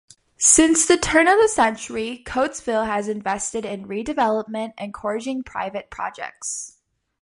Since 0.39 0.87
the 0.87 0.97
turn 0.97 1.27
of 1.27 1.39
the 1.39 1.47
century, 1.47 2.23
Coatesville 2.25 2.87
has 2.87 3.07
invested 3.07 3.65
in 3.65 3.87
redevelopment, 3.87 4.71
encouraging 4.79 5.43
private 5.43 5.91
projects. 5.91 6.79